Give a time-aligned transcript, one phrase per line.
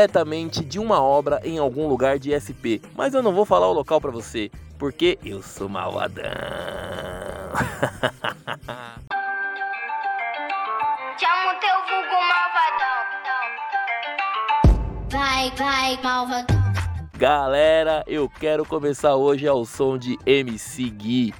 [0.00, 2.80] diretamente de uma obra em algum lugar de SP.
[2.96, 6.24] Mas eu não vou falar o local para você, porque eu sou malvadão.
[11.18, 13.04] Chama teu vulgo malvadão.
[15.10, 16.60] Vai, vai, malvadão.
[17.14, 21.34] Galera, eu quero começar hoje ao som de MC Gui.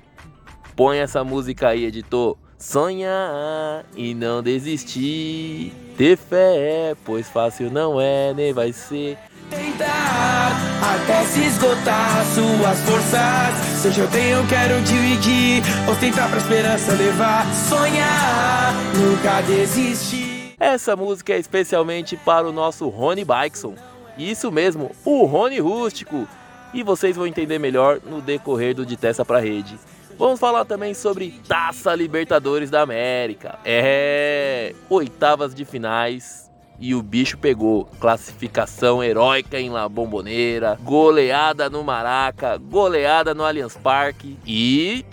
[0.77, 2.37] Põe essa música aí, editor.
[2.61, 5.73] Sonhar e não desistir.
[5.97, 9.17] Ter fé, pois fácil não é, nem vai ser.
[9.49, 10.53] Tentar
[10.83, 13.81] até se esgotar suas forças.
[13.81, 15.63] Seja eu tenho, eu quero dividir.
[15.91, 17.47] Ostentar pra esperança levar.
[17.55, 20.55] Sonhar, nunca desistir.
[20.61, 23.75] Essa música é especialmente para o nosso Rony Bikeson.
[24.19, 26.29] Isso mesmo, o Rony Rústico.
[26.75, 29.79] E vocês vão entender melhor no decorrer do De Testa pra Rede.
[30.21, 33.59] Vamos falar também sobre Taça Libertadores da América.
[33.65, 37.87] É, oitavas de finais e o bicho pegou.
[37.99, 45.07] Classificação heróica em La Bombonera, goleada no Maraca, goleada no Allianz Parque e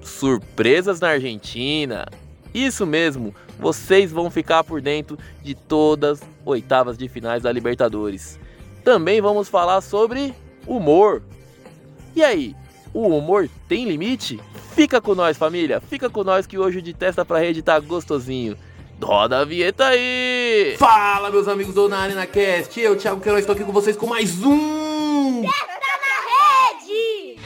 [0.00, 2.06] surpresas na Argentina.
[2.54, 8.40] Isso mesmo, vocês vão ficar por dentro de todas as oitavas de finais da Libertadores.
[8.82, 10.34] Também vamos falar sobre
[10.66, 11.22] humor.
[12.16, 12.56] E aí,
[12.92, 14.40] o humor tem limite?
[14.74, 15.80] Fica com nós, família.
[15.80, 18.56] Fica com nós que hoje o de testa pra rede tá gostosinho.
[19.02, 20.74] Roda a vinheta aí!
[20.76, 22.78] Fala, meus amigos do Na Arena Cast.
[22.80, 25.42] Eu, Thiago Queiroz, estou aqui com vocês com mais um.
[25.42, 26.18] Testa na
[26.74, 27.38] rede.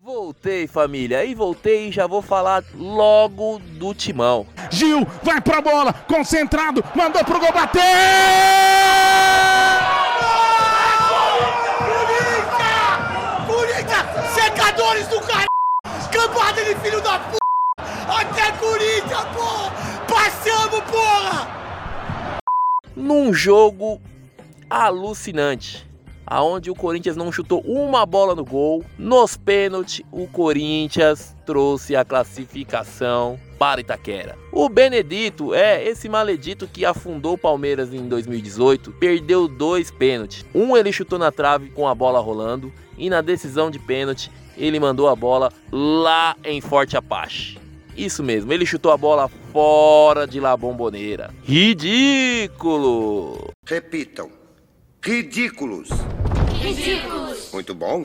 [0.00, 1.24] Voltei, família.
[1.24, 4.46] E voltei e já vou falar logo do timão.
[4.70, 7.80] Gil vai pra bola, concentrado, mandou pro gol bater!
[13.46, 15.46] Corinthians, secadores do caralho!
[16.12, 17.38] Cambada de filho da p!
[17.80, 19.72] Até Corinthians, porra!
[20.06, 21.48] Passamos, porra!
[22.94, 24.00] Num jogo
[24.68, 25.87] alucinante.
[26.30, 28.84] Aonde o Corinthians não chutou uma bola no gol.
[28.98, 34.36] Nos pênaltis, o Corinthians trouxe a classificação para Itaquera.
[34.52, 40.44] O Benedito é esse maledito que afundou o Palmeiras em 2018, perdeu dois pênaltis.
[40.54, 44.78] Um ele chutou na trave com a bola rolando e na decisão de pênalti ele
[44.78, 47.58] mandou a bola lá em Forte Apache.
[47.96, 51.34] Isso mesmo, ele chutou a bola fora de La Bombonera.
[51.42, 52.98] Ridículo!
[53.66, 54.37] Repitam.
[55.00, 55.88] Ridículos.
[56.60, 57.50] Ridículos.
[57.52, 58.04] Muito bom.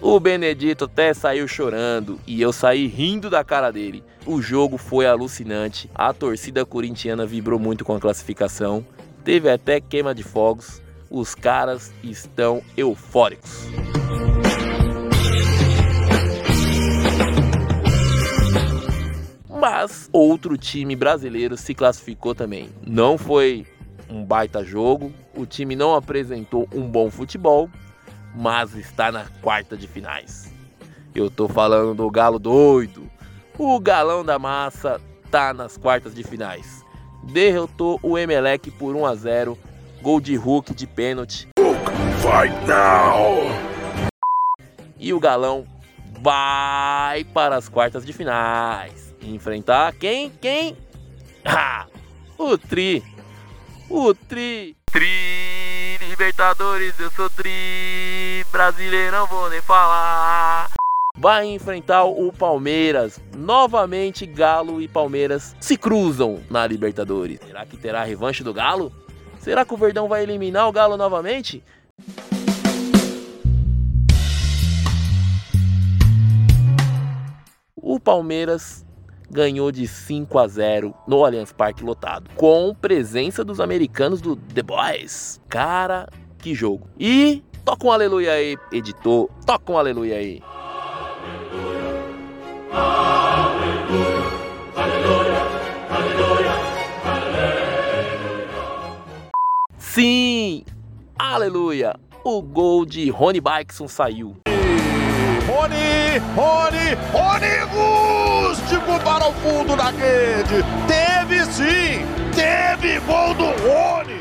[0.00, 4.04] O Benedito até saiu chorando e eu saí rindo da cara dele.
[4.26, 5.90] O jogo foi alucinante.
[5.94, 8.84] A torcida corintiana vibrou muito com a classificação.
[9.24, 10.82] Teve até queima de fogos.
[11.10, 13.66] Os caras estão eufóricos.
[19.48, 22.68] Mas outro time brasileiro se classificou também.
[22.86, 23.66] Não foi
[24.10, 27.68] um baita jogo, o time não apresentou um bom futebol,
[28.34, 30.52] mas está na quarta de finais.
[31.14, 33.08] Eu tô falando do Galo doido.
[33.56, 35.00] O galão da massa
[35.30, 36.84] tá nas quartas de finais.
[37.22, 39.58] Derrotou o Emelec por 1 a 0,
[40.02, 41.48] gol de Hulk de pênalti.
[42.20, 43.44] Fight now!
[44.98, 45.66] E o Galão
[46.20, 49.14] vai para as quartas de finais.
[49.22, 50.30] Enfrentar quem?
[50.40, 50.76] Quem?
[51.44, 51.86] Ah,
[52.38, 53.02] o Tri.
[53.96, 54.76] O Tri.
[54.86, 58.44] Tri Libertadores, eu sou Tri.
[58.50, 60.68] Brasileirão, vou nem falar.
[61.16, 63.20] Vai enfrentar o Palmeiras.
[63.36, 67.38] Novamente, Galo e Palmeiras se cruzam na Libertadores.
[67.46, 68.92] Será que terá revanche do Galo?
[69.38, 71.62] Será que o Verdão vai eliminar o Galo novamente?
[77.76, 78.83] O Palmeiras
[79.34, 84.62] ganhou de 5 a 0 no Allianz Parque lotado, com presença dos americanos do The
[84.62, 85.40] Boys.
[85.48, 86.08] Cara,
[86.38, 86.86] que jogo.
[86.96, 89.28] E toca um aleluia aí, editor.
[89.44, 90.40] Toca um aleluia aí.
[99.76, 100.64] Sim!
[101.18, 101.96] Aleluia!
[102.24, 104.36] O gol de Rony Bikeson saiu.
[105.46, 108.03] Rony, Rony, Rony
[108.64, 110.64] Rústico para o fundo da rede.
[110.88, 112.00] Teve sim,
[112.34, 114.20] teve gol do Rony.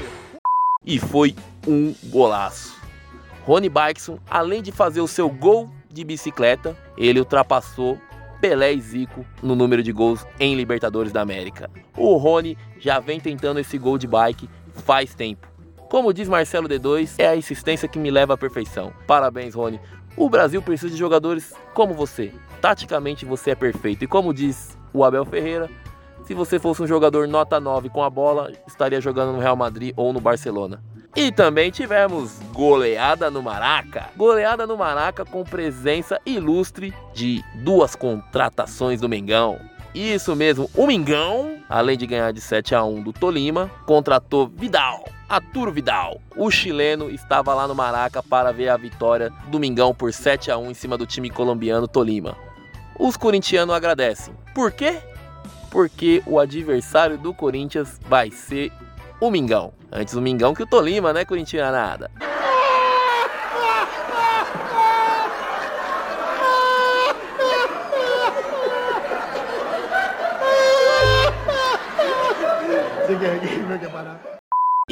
[0.86, 1.34] e foi
[1.66, 2.76] um golaço.
[3.46, 7.98] Rony Bikeson, além de fazer o seu gol de bicicleta, ele ultrapassou
[8.42, 11.70] Pelé e Zico no número de gols em Libertadores da América.
[11.96, 15.48] O Rony já vem tentando esse gol de bike faz tempo.
[15.90, 18.92] Como diz Marcelo D2, é a insistência que me leva à perfeição.
[19.08, 19.80] Parabéns, Rony.
[20.16, 22.32] O Brasil precisa de jogadores como você.
[22.62, 24.04] Taticamente você é perfeito.
[24.04, 25.70] E como diz o Abel Ferreira,
[26.26, 29.94] se você fosse um jogador nota 9 com a bola, estaria jogando no Real Madrid
[29.98, 30.82] ou no Barcelona.
[31.16, 34.10] E também tivemos goleada no Maraca.
[34.16, 39.60] Goleada no Maraca com presença ilustre de duas contratações do Mengão.
[39.94, 45.04] Isso mesmo, o Mengão, além de ganhar de 7 a 1 do Tolima, contratou Vidal.
[45.34, 50.14] Arturo Vidal, o chileno, estava lá no Maraca para ver a vitória do Mengão por
[50.14, 52.38] 7 a 1 em cima do time colombiano Tolima.
[53.00, 54.32] Os corintianos agradecem.
[54.54, 55.02] Por quê?
[55.72, 58.72] Porque o adversário do Corinthians vai ser
[59.20, 59.74] o Mingão.
[59.92, 62.12] Antes o Mingão que o Tolima, né, corintianada?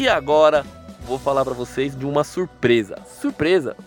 [0.02, 0.66] E agora
[1.06, 2.96] vou falar para vocês de uma surpresa.
[3.06, 3.78] Surpresa!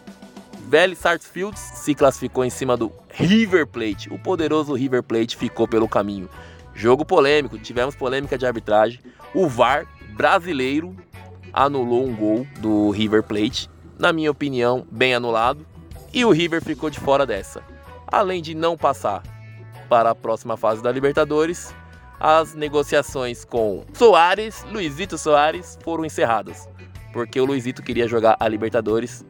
[0.69, 4.09] Vélez Sarsfield se classificou em cima do River Plate.
[4.15, 6.31] O poderoso River Plate ficou pelo caminho.
[6.73, 9.01] Jogo polêmico, tivemos polêmica de arbitragem.
[9.35, 10.95] O VAR brasileiro
[11.53, 13.69] anulou um gol do River Plate,
[13.99, 15.67] na minha opinião, bem anulado,
[16.13, 17.61] e o River ficou de fora dessa.
[18.07, 19.21] Além de não passar
[19.89, 21.75] para a próxima fase da Libertadores,
[22.19, 26.69] as negociações com Soares, Luizito Soares, foram encerradas,
[27.13, 29.25] porque o Luizito queria jogar a Libertadores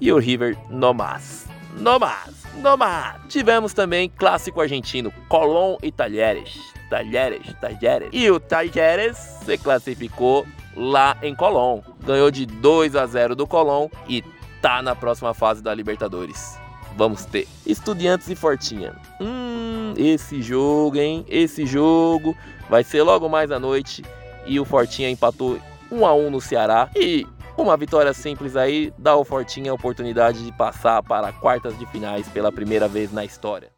[0.00, 1.46] e o River no mais.
[1.76, 3.20] No mais, no mais.
[3.28, 6.56] Tivemos também clássico argentino, Colón e Talheres.
[6.88, 8.10] Talheres, Talheres.
[8.12, 10.46] E o Talheres se classificou
[10.76, 11.80] lá em Colón.
[12.04, 14.22] Ganhou de 2 a 0 do Colón e
[14.60, 16.63] tá na próxima fase da Libertadores.
[16.96, 18.94] Vamos ter Estudiantes e Fortinha.
[19.20, 21.24] Hum, esse jogo, hein?
[21.28, 22.36] Esse jogo
[22.68, 24.04] vai ser logo mais à noite
[24.46, 25.58] e o Fortinha empatou
[25.90, 27.26] 1 a 1 no Ceará e
[27.56, 32.28] uma vitória simples aí dá ao Fortinha a oportunidade de passar para quartas de finais
[32.28, 33.70] pela primeira vez na história.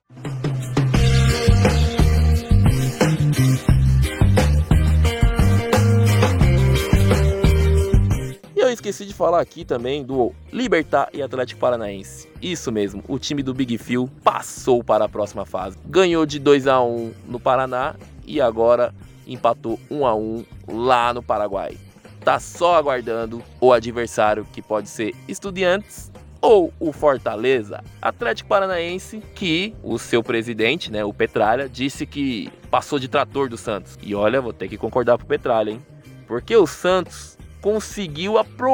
[8.89, 12.29] Esqueci de falar aqui também do Libertar e Atlético Paranaense.
[12.41, 15.77] Isso mesmo, o time do Big Phil passou para a próxima fase.
[15.87, 18.95] Ganhou de 2 a 1 no Paraná e agora
[19.27, 21.77] empatou 1 a 1 lá no Paraguai
[22.27, 26.11] tá só aguardando o adversário que pode ser Estudiantes
[26.41, 32.99] ou o Fortaleza, Atlético Paranaense, que o seu presidente, né, o Petralha, disse que passou
[32.99, 33.97] de trator do Santos.
[34.03, 35.87] E olha, vou ter que concordar com o Petralha, hein?
[36.27, 38.69] Porque o Santos conseguiu a proeza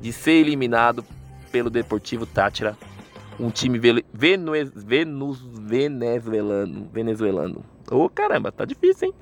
[0.00, 1.04] de ser eliminado
[1.50, 2.76] pelo Deportivo Tátira,
[3.38, 3.78] um time
[4.12, 7.64] venezuelano, venezuelano.
[7.90, 9.14] Ô oh, caramba, tá difícil, hein?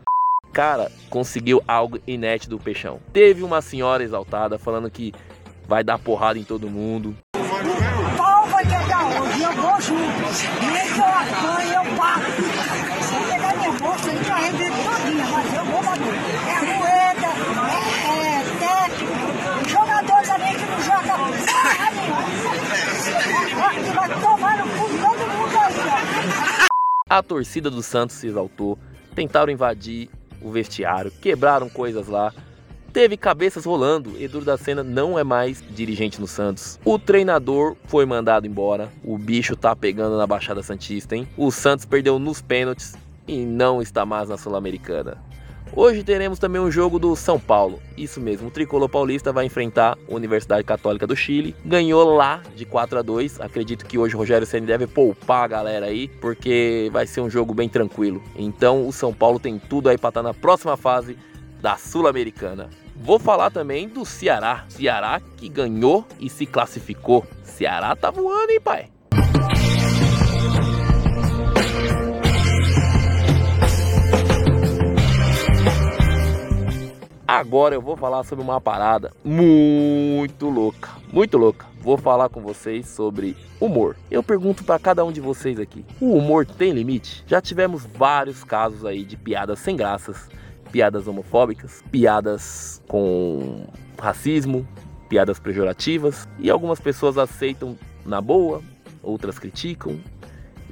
[0.52, 3.00] cara conseguiu algo inédito do Peixão.
[3.12, 5.14] Teve uma senhora exaltada falando que
[5.66, 7.16] vai dar porrada em todo mundo.
[8.16, 9.42] Qual vai pegar hoje?
[9.42, 10.02] Eu vou junto.
[10.72, 12.26] Nem que eu apanhe, eu bato.
[13.02, 16.14] Se eu pegar minha bolsa, ele já arrebenta todinha, mas eu vou bater.
[16.48, 17.28] É moeda,
[17.72, 17.74] é,
[18.28, 19.16] é técnico,
[19.68, 21.14] jogador também que não joga
[21.56, 22.22] porra nenhuma.
[23.72, 25.90] Que vai tomar no cu todo mundo aí, ó.
[27.12, 28.78] A torcida do Santos se exaltou,
[29.14, 30.08] tentaram invadir
[30.40, 32.32] o vestiário, quebraram coisas lá.
[32.90, 34.18] Teve cabeças rolando.
[34.18, 36.80] Edu da Sena não é mais dirigente no Santos.
[36.82, 38.90] O treinador foi mandado embora.
[39.04, 41.28] O bicho tá pegando na Baixada Santista, hein?
[41.36, 42.94] O Santos perdeu nos pênaltis
[43.28, 45.18] e não está mais na Sul-Americana.
[45.74, 47.80] Hoje teremos também um jogo do São Paulo.
[47.96, 51.56] Isso mesmo, o tricolor paulista vai enfrentar a Universidade Católica do Chile.
[51.64, 53.40] Ganhou lá de 4 a 2.
[53.40, 57.30] Acredito que hoje o Rogério Ceni deve poupar a galera aí, porque vai ser um
[57.30, 58.22] jogo bem tranquilo.
[58.36, 61.16] Então o São Paulo tem tudo aí para estar tá na próxima fase
[61.62, 62.68] da Sul-Americana.
[62.94, 64.66] Vou falar também do Ceará.
[64.68, 67.26] Ceará que ganhou e se classificou.
[67.42, 68.90] Ceará tá voando, hein, pai?
[77.42, 81.66] Agora eu vou falar sobre uma parada muito louca, muito louca.
[81.80, 83.96] Vou falar com vocês sobre humor.
[84.08, 87.24] Eu pergunto para cada um de vocês aqui: o humor tem limite?
[87.26, 90.28] Já tivemos vários casos aí de piadas sem graças,
[90.70, 93.66] piadas homofóbicas, piadas com
[94.00, 94.64] racismo,
[95.08, 98.62] piadas pejorativas e algumas pessoas aceitam na boa,
[99.02, 99.98] outras criticam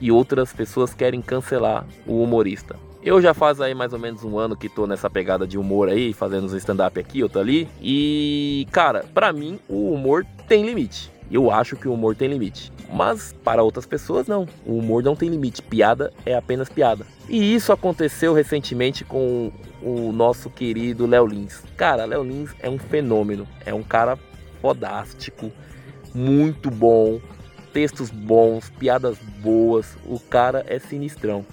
[0.00, 2.77] e outras pessoas querem cancelar o humorista.
[3.02, 5.88] Eu já faz aí mais ou menos um ano que tô nessa pegada de humor
[5.88, 7.66] aí, fazendo uns stand-up aqui, outro ali.
[7.80, 11.11] E, cara, para mim o humor tem limite.
[11.30, 12.71] Eu acho que o humor tem limite.
[12.92, 14.47] Mas para outras pessoas, não.
[14.66, 15.62] O humor não tem limite.
[15.62, 17.07] Piada é apenas piada.
[17.28, 21.62] E isso aconteceu recentemente com o nosso querido Léo Lins.
[21.76, 23.49] Cara, Léo Lins é um fenômeno.
[23.64, 24.19] É um cara
[24.61, 25.50] fodástico.
[26.12, 27.21] muito bom,
[27.73, 29.97] textos bons, piadas boas.
[30.04, 31.47] O cara é sinistrão.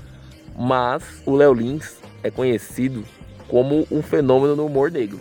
[0.58, 3.04] Mas o Léo Lins é conhecido
[3.48, 5.20] como um fenômeno no humor negro.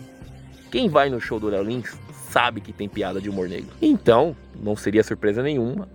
[0.71, 1.97] Quem vai no show do Léo Lins
[2.31, 3.71] sabe que tem piada de humor negro.
[3.81, 5.88] Então, não seria surpresa nenhuma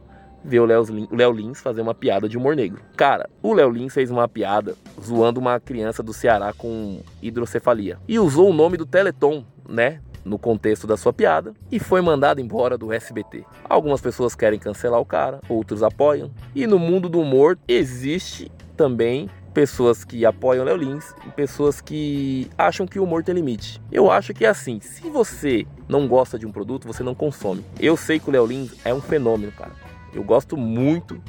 [0.44, 2.82] ver o Léo, Lins fazer uma piada de humor negro.
[2.98, 7.98] Cara, o Léo Lins fez uma piada zoando uma criança do Ceará com hidrocefalia.
[8.08, 10.00] E usou o nome do Teleton, né?
[10.24, 13.44] No contexto da sua piada e foi mandado embora do SBT.
[13.68, 16.30] Algumas pessoas querem cancelar o cara, outros apoiam.
[16.54, 22.50] E no mundo do humor existe também pessoas que apoiam Léo Lins e pessoas que
[22.58, 23.80] acham que o humor tem limite.
[23.92, 27.64] Eu acho que é assim, se você não gosta de um produto, você não consome.
[27.80, 29.74] Eu sei que o Léo Lins é um fenômeno, cara.
[30.16, 31.22] Eu gosto muito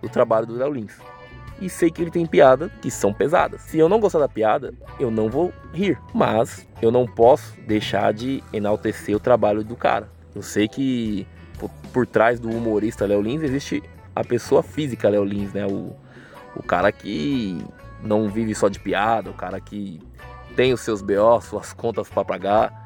[0.00, 0.92] do trabalho do Léo Lins.
[1.60, 3.62] E sei que ele tem piada que são pesadas.
[3.62, 5.98] Se eu não gostar da piada, eu não vou rir.
[6.14, 10.08] Mas eu não posso deixar de enaltecer o trabalho do cara.
[10.32, 11.26] Eu sei que
[11.58, 13.82] por, por trás do humorista Léo Lins existe
[14.14, 15.66] a pessoa física Léo Lins, né?
[15.66, 15.96] O,
[16.56, 17.64] o cara que
[18.02, 20.00] não vive só de piada, o cara que
[20.56, 22.80] tem os seus BO, suas contas para pagar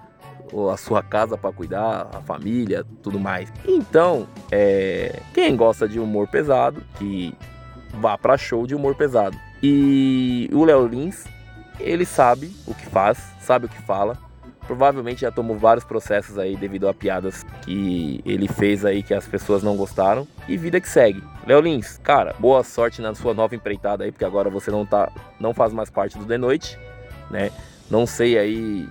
[0.53, 3.53] ou a sua casa para cuidar, a família, tudo mais.
[3.67, 7.35] Então, é, quem gosta de humor pesado, que
[7.95, 9.37] vá para show de humor pesado.
[9.63, 11.25] E o Léo Lins,
[11.81, 14.19] ele sabe o que faz, sabe o que fala.
[14.67, 19.27] Provavelmente já tomou vários processos aí devido a piadas que ele fez aí que as
[19.27, 20.27] pessoas não gostaram.
[20.49, 21.23] E vida que segue.
[21.47, 25.11] Léo Lins, cara, boa sorte na sua nova empreitada aí, porque agora você não tá
[25.39, 26.79] não faz mais parte do The Noite,
[27.31, 27.51] né?
[27.91, 28.89] Não sei aí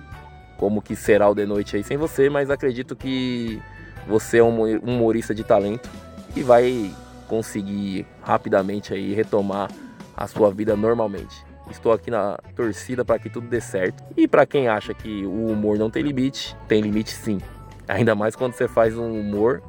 [0.56, 3.60] como que será o de noite aí sem você, mas acredito que
[4.06, 5.90] você é um humorista de talento
[6.36, 6.94] e vai
[7.28, 9.70] conseguir rapidamente aí retomar
[10.16, 11.44] a sua vida normalmente.
[11.70, 14.02] Estou aqui na torcida para que tudo dê certo.
[14.16, 17.40] E para quem acha que o humor não tem limite, tem limite sim.
[17.88, 19.62] Ainda mais quando você faz um humor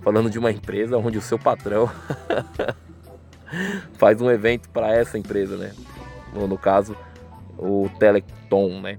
[0.00, 1.90] falando de uma empresa onde o seu patrão
[3.94, 5.72] faz um evento para essa empresa, né?
[6.34, 6.96] No, no caso,
[7.58, 8.98] o Teleton, né?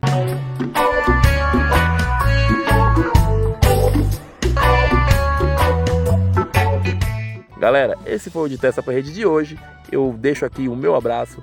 [7.58, 9.58] Galera, esse foi o de Testa para Rede de hoje.
[9.90, 11.42] Eu deixo aqui o meu abraço.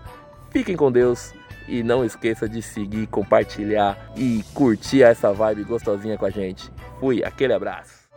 [0.50, 1.32] Fiquem com Deus
[1.68, 6.70] e não esqueça de seguir, compartilhar e curtir essa vibe gostosinha com a gente.
[6.98, 8.08] Fui, aquele abraço.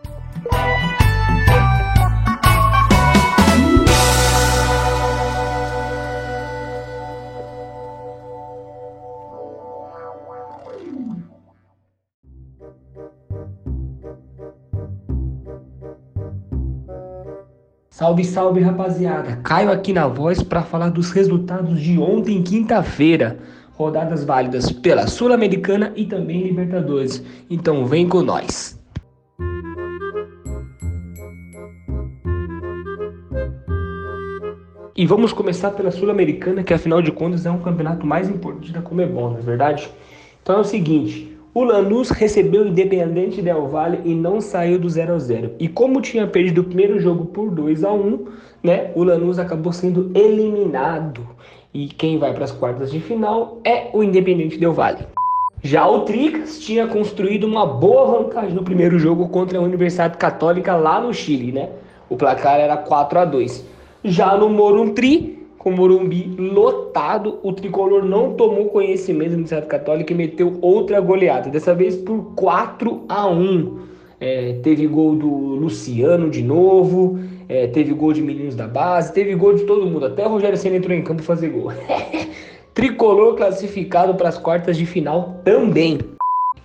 [18.03, 19.37] Salve, salve rapaziada!
[19.37, 23.39] Caio aqui na voz para falar dos resultados de ontem, quinta-feira.
[23.75, 27.23] Rodadas válidas pela Sul-Americana e também Libertadores.
[27.49, 28.77] Então vem com nós!
[34.93, 38.81] E vamos começar pela Sul-Americana, que afinal de contas é um campeonato mais importante da
[38.81, 39.89] Comebol, não é verdade?
[40.41, 44.89] Então é o seguinte, o Lanús recebeu o Independente Del Valle e não saiu do
[44.89, 45.51] 0 a 0.
[45.59, 48.25] E como tinha perdido o primeiro jogo por 2 a 1,
[48.63, 51.21] né, o Lanús acabou sendo eliminado.
[51.71, 55.05] E quem vai para as quartas de final é o Independente Del Valle.
[55.61, 60.75] Já o Tricas tinha construído uma boa vantagem no primeiro jogo contra a Universidade Católica
[60.75, 61.69] lá no Chile, né?
[62.09, 63.65] O placar era 4 a 2.
[64.03, 65.32] Já no Morumbi,
[65.63, 70.99] com o Morumbi lotado, o tricolor não tomou conhecimento do Universidade Católica e meteu outra
[70.99, 73.79] goleada, dessa vez por 4 a 1.
[74.19, 77.17] É, teve gol do Luciano de novo,
[77.47, 80.57] é, teve gol de meninos da base, teve gol de todo mundo, até o Rogério
[80.57, 81.71] Senna entrou em campo fazer gol.
[82.73, 85.97] tricolor classificado para as quartas de final também.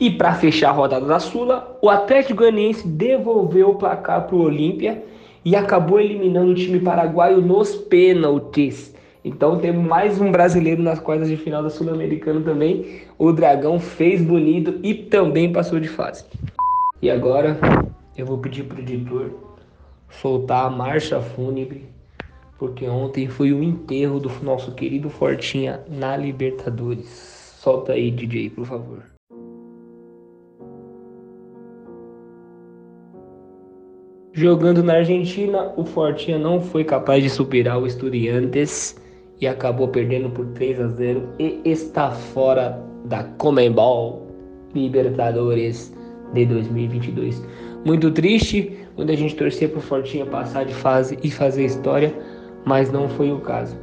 [0.01, 4.43] E para fechar a rodada da Sula, o Atlético Goianiense devolveu o placar para o
[4.43, 5.05] Olímpia
[5.45, 8.95] e acabou eliminando o time paraguaio nos pênaltis.
[9.25, 13.03] Então temos mais um brasileiro nas quartas de final da Sul-Americana também.
[13.19, 16.25] O Dragão fez bonito e também passou de fase.
[17.03, 17.59] E agora
[18.17, 19.31] eu vou pedir pro editor
[20.11, 21.85] soltar a marcha fúnebre,
[22.59, 27.07] porque ontem foi o enterro do nosso querido Fortinha na Libertadores.
[27.61, 29.18] Solta aí, DJ, por favor.
[34.39, 38.97] Jogando na Argentina, o Fortinha não foi capaz de superar o Estudiantes
[39.41, 44.29] e acabou perdendo por 3 a 0 e está fora da Comembol
[44.77, 45.93] Libertadores
[46.35, 47.45] de 2022.
[47.85, 52.15] Muito triste, onde a gente torcia para o Fortinha passar de fase e fazer história,
[52.65, 53.77] mas não foi o caso.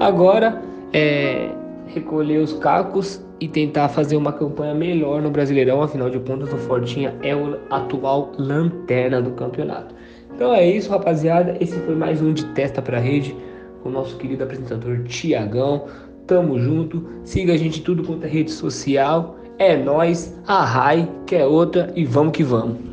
[0.00, 0.62] Agora
[0.94, 1.50] é
[1.88, 6.56] recolher os cacos e tentar fazer uma campanha melhor no Brasileirão, afinal de contas o
[6.56, 9.94] Fortinha é o atual lanterna do campeonato.
[10.34, 11.56] Então é isso, rapaziada.
[11.60, 13.34] Esse foi mais um de Testa pra Rede
[13.82, 15.86] com o nosso querido apresentador Tiagão.
[16.26, 17.04] Tamo junto.
[17.24, 19.36] Siga a gente tudo quanto é rede social.
[19.58, 22.87] É nós, a Rai, que é outra, e vamos que vamos.